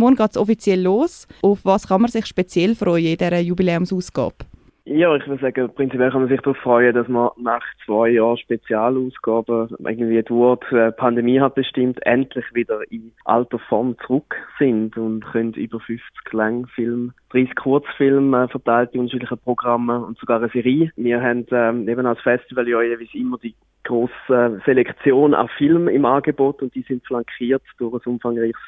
[0.00, 1.28] Morgen geht es offiziell los.
[1.42, 4.46] Auf was kann man sich speziell freuen in dieser Jubiläumsausgabe?
[4.86, 8.38] Ja, ich würde sagen, prinzipiell kann man sich darauf freuen, dass man nach zwei Jahren
[8.38, 15.52] Spezialausgaben irgendwie die Pandemie hat bestimmt, endlich wieder in alter Form zurück sind und können
[15.52, 16.00] über 50
[16.32, 20.90] Langfilme, 30 Kurzfilme äh, verteilt in unterschiedlichen Programmen und sogar eine Serie.
[20.96, 23.54] Wir haben ähm, eben als Festival ja jeweils immer die
[23.84, 28.62] große Selektion an Filmen im Angebot und die sind flankiert durch ein umfangreiches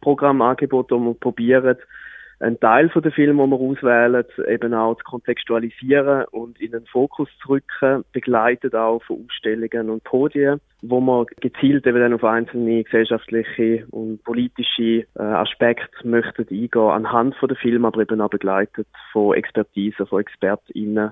[0.00, 1.76] Fokusprogrammangebot, wo wir probieren,
[2.40, 6.86] einen Teil von den Filmen, die wir auswählen, eben auch zu kontextualisieren und in den
[6.86, 12.24] Fokus zu rücken, begleitet auch von Ausstellungen und Podien, wo man gezielt eben dann auf
[12.24, 18.30] einzelne gesellschaftliche und politische äh, Aspekte möchten eingehen, anhand von den Filmen, aber eben auch
[18.30, 21.10] begleitet von Expertise, von ExpertInnen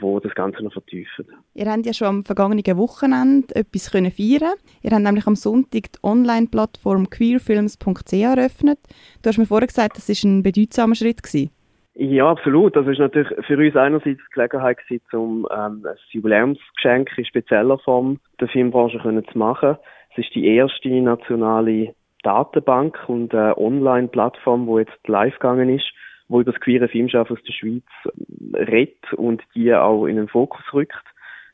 [0.00, 1.26] wo das Ganze noch vertiefen.
[1.54, 4.54] Ihr habt ja schon am vergangenen Wochenende etwas können feiern.
[4.82, 8.78] Ihr habt nämlich am Sonntag die Online-Plattform queerfilms.ch eröffnet.
[9.22, 11.50] Du hast mir vorher gesagt, das ist ein bedeutsamer Schritt gewesen.
[11.94, 12.74] Ja, absolut.
[12.74, 17.78] Das ist natürlich für uns einerseits die Gelegenheit gewesen, um ähm, ein Jubiläumsgeschenk in spezieller
[17.78, 19.76] Form der Filmbranche können zu machen.
[20.12, 25.92] Es ist die erste nationale Datenbank und äh, Online-Plattform, wo jetzt live gegangen ist
[26.32, 30.28] wo über das queere Filmschaffen aus der Schweiz äh, redet und die auch in den
[30.28, 31.04] Fokus rückt.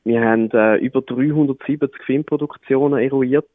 [0.04, 3.50] Wir haben äh, über 370 Filmproduktionen eruiert,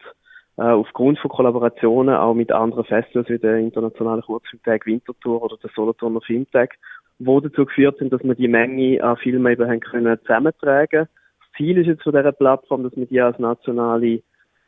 [0.57, 5.71] äh, aufgrund von Kollaborationen auch mit anderen Festivals wie der Internationalen Kurzfilmtag Winterthur oder der
[5.73, 6.75] Solothurner Filmtag,
[7.19, 11.07] wo dazu geführt sind, dass wir die Menge an Filmen eben haben können zusammentragen.
[11.07, 14.21] Das Ziel ist jetzt von dieser Plattform, dass wir die als nationale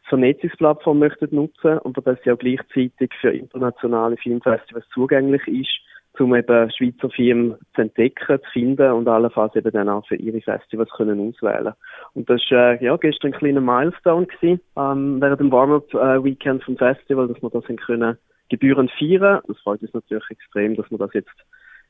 [0.08, 5.82] Vernetzungsplattform möchten nutzen und dass sie auch gleichzeitig für internationale Filmfestivals zugänglich ist
[6.20, 10.42] um eben Schweizer Firmen zu entdecken, zu finden und allenfalls eben dann auch für ihre
[10.42, 11.74] Festivals können auswählen.
[12.14, 16.78] Und das war äh, ja, gestern ein kleiner Milestone gewesen, ähm, während dem Warm-Up-Weekend vom
[16.78, 18.18] Festival, dass wir das können
[18.50, 19.42] gebührend feiern.
[19.48, 21.36] Das freut uns natürlich extrem, dass wir das jetzt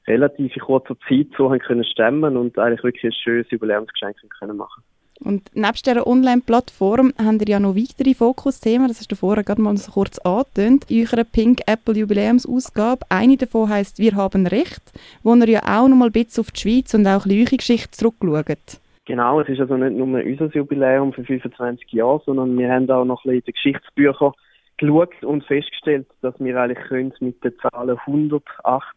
[0.08, 4.58] relativ in kurzer Zeit so haben können stemmen und eigentlich wirklich ein schönes Jubiläumsgeschenk können
[4.58, 4.84] machen
[5.20, 9.62] und nebst dieser Online-Plattform haben ihr ja noch weitere Fokusthemen, das hast du vorher gerade
[9.62, 13.06] mal so kurz angetönt, in eurer Pink Apple Jubiläumsausgabe.
[13.10, 14.82] Eine davon heißt «Wir haben Recht»,
[15.24, 17.92] wo ihr ja auch noch mal ein bisschen auf die Schweiz und auch eure Geschichte
[17.92, 18.80] zurückschaut.
[19.06, 23.06] Genau, es ist also nicht nur unser Jubiläum für 25 Jahre, sondern wir haben auch
[23.06, 24.34] noch ein bisschen in den Geschichtsbüchern
[24.78, 28.92] geschaut und festgestellt, dass wir eigentlich können mit den Zahlen 180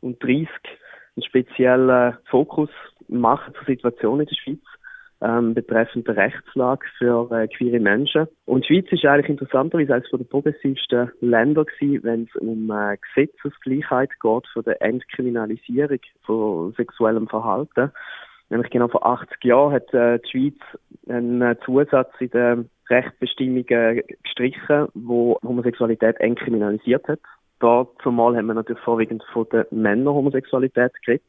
[0.00, 0.48] und 30
[1.16, 2.70] einen speziellen Fokus
[3.08, 4.60] machen zur Situation in der Schweiz
[5.22, 8.26] ähm, betreffend der Rechtslage für äh, queere Menschen.
[8.44, 12.96] Und die Schweiz ist eigentlich interessanterweise eines der progressivsten Länder gewesen, wenn es um äh,
[13.14, 17.92] Gesetzesgleichheit geht, von der Entkriminalisierung von sexuellem Verhalten.
[18.50, 20.60] Nämlich genau vor 80 Jahren hat äh, die Schweiz
[21.08, 27.20] einen äh, Zusatz in den Rechtsbestimmungen gestrichen, wo Homosexualität entkriminalisiert hat.
[27.60, 31.24] Da zumal haben wir natürlich vorwiegend von der Männerhomosexualität geredet.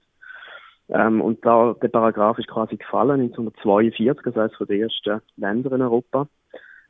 [0.89, 5.73] Ähm, und da, der Paragraph ist quasi gefallen, 1942, das heißt von den ersten Ländern
[5.73, 6.27] in Europa.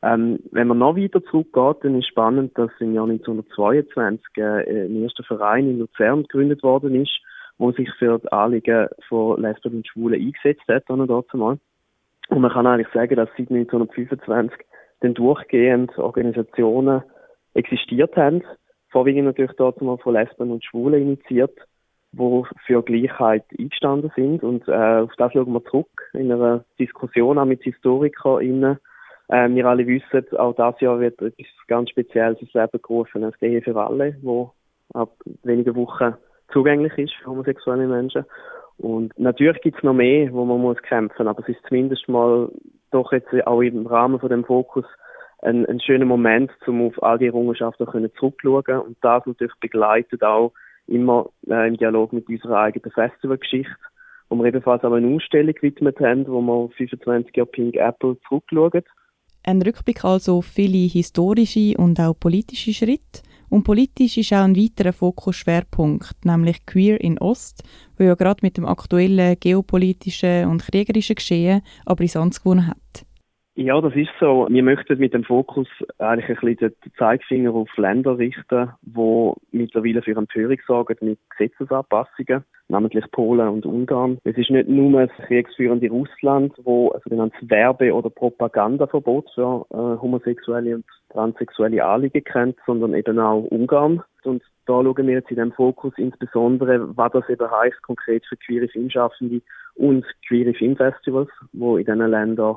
[0.02, 5.02] Ähm, wenn man noch weiter zurückgeht, dann ist spannend, dass im Jahr 1922 äh, ein
[5.02, 7.20] erster Verein in Luzern gegründet worden ist,
[7.56, 11.58] wo sich für die Anliegen von Lesben und Schwulen eingesetzt hat, dann dazu mal.
[12.28, 14.58] Und man kann eigentlich sagen, dass seit 1925
[15.00, 17.02] dann durchgehend Organisationen
[17.54, 18.42] existiert haben,
[18.90, 21.56] vorwiegend natürlich dazu mal von Lesben und Schwulen initiiert,
[22.14, 24.42] die für Gleichheit eingestanden sind.
[24.42, 28.78] Und äh, auf das schauen wir zurück in einer Diskussion auch mit HistorikerInnen.
[29.28, 33.38] Äh, wir alle wissen, auch das Jahr wird etwas ganz Spezielles ins Leben gerufen, als
[33.38, 34.52] Gehe für alle, wo
[34.92, 35.10] ab
[35.42, 36.14] wenigen Wochen
[36.52, 38.24] zugänglich ist für homosexuelle Menschen.
[38.78, 42.50] Und natürlich gibt es noch mehr, wo man muss kämpfen, aber es ist zumindest mal
[42.90, 44.84] doch jetzt auch im Rahmen von dem Fokus
[45.42, 50.52] ein, ein schöner Moment, um auf all die Errungenschaften zurückzuschauen und das natürlich begleitet auch
[50.86, 53.74] immer äh, im Dialog mit unserer eigenen Festivalgeschichte,
[54.28, 58.82] wo wir ebenfalls auch eine Ausstellung gewidmet haben, wo wir 25 Jahre Pink Apple zurückschauen.
[59.46, 63.22] Ein Rückblick also auf viele historische und auch politische Schritte.
[63.50, 67.62] Und politisch ist auch ein weiterer Fokusschwerpunkt, nämlich Queer in Ost,
[67.96, 73.06] wo ja gerade mit dem aktuellen geopolitischen und kriegerischen Geschehen aber Brisanz gewonnen hat.
[73.56, 74.48] Ja, das ist so.
[74.50, 75.68] Wir möchten mit dem Fokus
[75.98, 82.42] eigentlich ein bisschen den Zeigefinger auf Länder richten, die mittlerweile für Empörung sorgen mit Gesetzesanpassungen,
[82.66, 84.18] namentlich Polen und Ungarn.
[84.24, 90.02] Es ist nicht nur das kriegsführende Russland, wo ein sogenanntes Werbe- oder Propagandaverbot für äh,
[90.02, 94.02] homosexuelle und transsexuelle Anliegen kennt, sondern eben auch Ungarn.
[94.24, 98.36] Und da schauen wir jetzt in dem Fokus insbesondere, was das eben heißt konkret für
[98.36, 99.42] queere Filmschaffende
[99.76, 102.56] und queere Filmfestivals, wo in diesen Ländern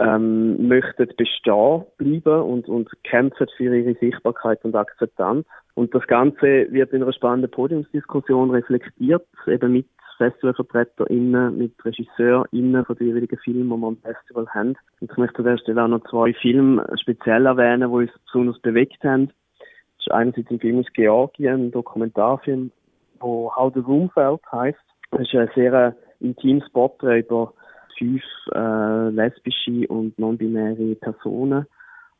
[0.00, 5.46] ähm, möchten bestehen bleiben und, und kämpfen für ihre Sichtbarkeit und Akzeptanz.
[5.74, 9.86] Und das Ganze wird in einer spannenden Podiumsdiskussion reflektiert, eben mit
[10.16, 14.74] FestivalvertreterInnen, mit RegisseurInnen von den jeweiligen Filmen, die wir am Festival haben.
[15.00, 18.58] Und ich möchte an der Stelle auch noch zwei Filme speziell erwähnen, die uns besonders
[18.60, 19.28] bewegt haben.
[19.58, 22.70] Das ist einerseits ein Film aus Georgien, ein Dokumentarfilm,
[23.18, 24.78] wo How the Room Felt heisst.
[25.10, 27.52] Das ist ein sehr intimes Porträt über
[28.00, 28.22] fünf
[28.54, 31.66] äh, lesbische und non-binäre Personen,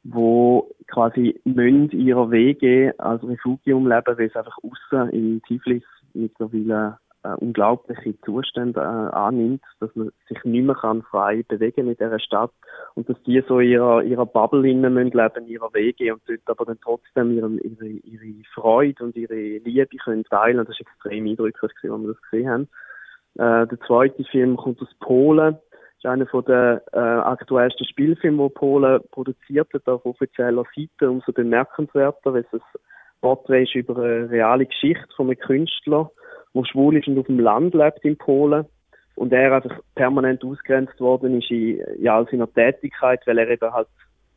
[0.04, 5.82] wo quasi münd ihrer Wege als Refugium leben, weil es einfach außen in Tiflis
[6.12, 11.96] mittlerweile äh, unglaubliche Zustände äh, annimmt, dass man sich nicht mehr kann frei bewegen in
[11.96, 12.52] dieser Stadt
[12.94, 16.64] und dass die so ihrer, ihrer Bubble innen müssen leben, ihrer Wege und dort aber
[16.66, 20.58] dann trotzdem ihre, ihre, ihre Freude und ihre Liebe können teilen.
[20.58, 22.68] Das ist extrem eindrücklich, als wir das gesehen haben.
[23.34, 25.56] Äh, der zweite Film kommt aus Polen.
[26.02, 31.10] Das ist einer von der äh, aktuellsten Spielfilme, die Polen produziert hat, auf offizieller Seite,
[31.10, 32.60] umso bemerkenswerter, weil es ein
[33.20, 36.10] Porträt ist über eine reale Geschichte von einem Künstler,
[36.54, 38.64] der schwul ist und auf dem Land lebt in Polen.
[39.14, 43.70] Und er einfach permanent ausgrenzt worden ist in, ja, all seiner Tätigkeit, weil er eben
[43.70, 43.88] halt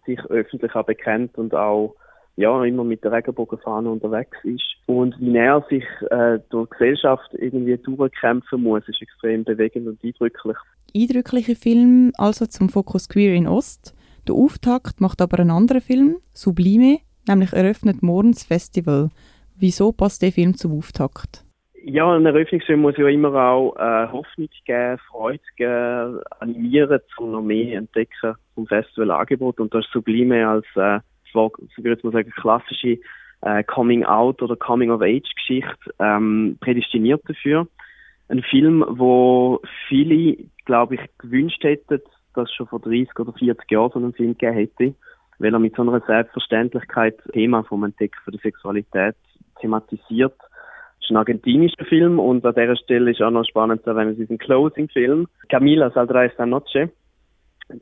[0.05, 1.95] sich öffentlich auch bekennt und auch
[2.35, 4.75] ja, immer mit der Regenbogenfahne unterwegs ist.
[4.87, 10.03] Und wie er sich äh, durch die Gesellschaft irgendwie durchkämpfen muss, ist extrem bewegend und
[10.03, 10.57] eindrücklich.
[10.95, 13.95] Eindrücklicher Film also zum Fokus Queer in Ost.
[14.27, 19.09] Der Auftakt macht aber ein anderer Film, Sublime, nämlich eröffnet morgens Festival.
[19.55, 21.43] Wieso passt der Film zum Auftakt?
[21.85, 27.41] Ja, ein Eröffnungsfilm muss ja immer auch äh, Hoffnung geben, Freude geben, animieren, um noch
[27.41, 29.59] mehr entdecken vom Festivalangebot.
[29.59, 30.99] Und das Sublime als äh,
[31.33, 32.99] so würde mal sagen, klassische
[33.41, 37.67] äh, Coming-out- oder Coming-of-Age-Geschichte ähm, prädestiniert dafür.
[38.29, 39.59] Ein Film, wo
[39.89, 42.01] viele, glaube ich, gewünscht hätten,
[42.33, 44.95] dass es schon vor 30 oder 40 Jahren so einen Film gegeben hätte,
[45.39, 49.15] weil er mit so einer Selbstverständlichkeit das Thema vom Entdecken von der Sexualität
[49.59, 50.35] thematisiert.
[50.99, 54.13] Es ist ein argentinischer Film und an dieser Stelle ist auch noch spannend zu erwähnen,
[54.19, 55.27] es ist Closing-Film.
[55.49, 56.91] Camila Saldrá esta noche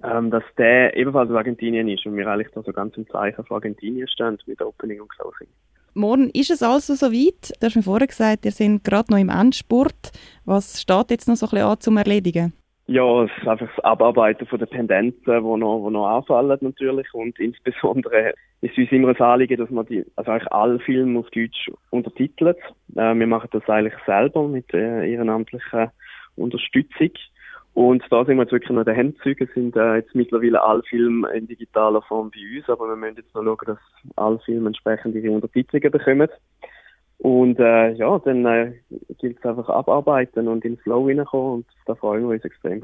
[0.03, 3.43] ähm, dass der ebenfalls aus Argentinien ist und wir eigentlich da so ganz im Zeichen
[3.45, 5.47] von Argentinien stehen mit Opening und Closing.
[5.93, 7.51] Morgen ist es also soweit.
[7.59, 10.11] Du hast mir vorher gesagt, ihr seid gerade noch im Endspurt.
[10.45, 12.53] Was steht jetzt noch so ein bisschen an zum Erledigen?
[12.91, 17.07] Ja, es ist einfach das Abarbeiten von den Pendenzen, die noch, die noch anfallen natürlich
[17.13, 21.29] und insbesondere ist uns immer ein Anliegen, dass man die, also eigentlich alle Filme auf
[21.29, 22.57] Deutsch untertitelt.
[22.97, 25.89] Äh, wir machen das eigentlich selber mit äh, ehrenamtlichen
[26.35, 27.11] Unterstützung.
[27.73, 31.31] Und da sind wir jetzt wirklich noch der Handzüge, sind äh, jetzt mittlerweile alle Filme
[31.31, 33.79] in digitaler Form bei uns, aber wir müssen jetzt noch schauen, dass
[34.17, 36.27] alle Filme entsprechend ihre Untertitelungen bekommen.
[37.21, 38.73] Und äh, ja, dann äh,
[39.19, 42.83] gilt es einfach abarbeiten und in den Flow reinkommen und da freuen wir uns extrem.